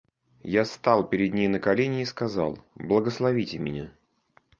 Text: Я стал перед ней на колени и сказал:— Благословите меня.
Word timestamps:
Я 0.43 0.65
стал 0.65 1.07
перед 1.07 1.35
ней 1.35 1.47
на 1.47 1.59
колени 1.59 2.01
и 2.01 2.05
сказал:— 2.05 2.57
Благословите 2.73 3.59
меня. 3.59 3.91